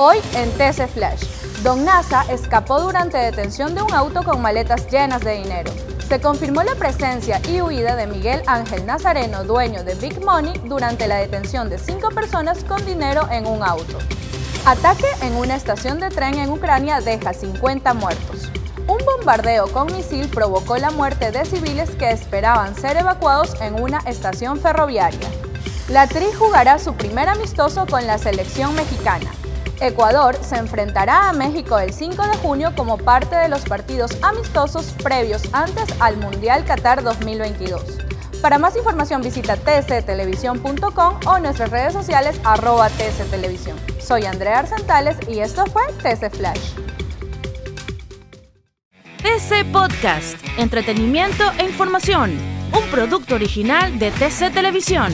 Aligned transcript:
Hoy 0.00 0.18
en 0.36 0.48
TC 0.52 0.86
Flash, 0.86 1.24
Don 1.64 1.84
Nasa 1.84 2.24
escapó 2.30 2.80
durante 2.80 3.18
detención 3.18 3.74
de 3.74 3.82
un 3.82 3.92
auto 3.92 4.22
con 4.22 4.40
maletas 4.40 4.88
llenas 4.88 5.22
de 5.22 5.38
dinero. 5.38 5.72
Se 6.08 6.20
confirmó 6.20 6.62
la 6.62 6.76
presencia 6.76 7.40
y 7.48 7.60
huida 7.62 7.96
de 7.96 8.06
Miguel 8.06 8.40
Ángel 8.46 8.86
Nazareno, 8.86 9.42
dueño 9.42 9.82
de 9.82 9.96
Big 9.96 10.24
Money, 10.24 10.52
durante 10.66 11.08
la 11.08 11.16
detención 11.16 11.68
de 11.68 11.80
cinco 11.80 12.10
personas 12.10 12.62
con 12.62 12.86
dinero 12.86 13.26
en 13.32 13.44
un 13.48 13.64
auto. 13.64 13.98
Ataque 14.64 15.08
en 15.20 15.34
una 15.34 15.56
estación 15.56 15.98
de 15.98 16.10
tren 16.10 16.38
en 16.38 16.50
Ucrania 16.52 17.00
deja 17.00 17.34
50 17.34 17.92
muertos. 17.94 18.52
Un 18.86 18.98
bombardeo 19.04 19.66
con 19.72 19.92
misil 19.92 20.28
provocó 20.28 20.76
la 20.76 20.92
muerte 20.92 21.32
de 21.32 21.44
civiles 21.44 21.90
que 21.96 22.12
esperaban 22.12 22.76
ser 22.76 22.98
evacuados 22.98 23.60
en 23.60 23.82
una 23.82 23.98
estación 24.06 24.60
ferroviaria. 24.60 25.28
La 25.88 26.06
Tri 26.06 26.26
jugará 26.38 26.78
su 26.78 26.94
primer 26.94 27.28
amistoso 27.28 27.84
con 27.84 28.06
la 28.06 28.18
selección 28.18 28.76
mexicana. 28.76 29.28
Ecuador 29.80 30.36
se 30.42 30.56
enfrentará 30.56 31.28
a 31.28 31.32
México 31.32 31.78
el 31.78 31.92
5 31.92 32.26
de 32.26 32.36
junio 32.38 32.72
como 32.76 32.98
parte 32.98 33.36
de 33.36 33.48
los 33.48 33.62
partidos 33.62 34.16
amistosos 34.22 34.94
previos 35.02 35.42
antes 35.52 35.84
al 36.00 36.16
Mundial 36.16 36.64
Qatar 36.64 37.02
2022. 37.02 37.82
Para 38.42 38.58
más 38.58 38.76
información 38.76 39.22
visita 39.22 39.56
tctelevisión.com 39.56 41.20
o 41.26 41.38
nuestras 41.38 41.70
redes 41.70 41.92
sociales 41.92 42.40
arroba 42.44 42.88
tctelevisión. 42.88 43.76
Soy 44.00 44.26
Andrea 44.26 44.60
Arcentales 44.60 45.16
y 45.28 45.40
esto 45.40 45.64
fue 45.66 45.82
TC 46.02 46.30
Flash. 46.30 46.74
TC 49.18 49.64
Podcast, 49.72 50.36
entretenimiento 50.56 51.44
e 51.58 51.64
información, 51.64 52.36
un 52.72 52.90
producto 52.90 53.34
original 53.34 53.98
de 53.98 54.10
TC 54.12 54.52
Televisión. 54.52 55.12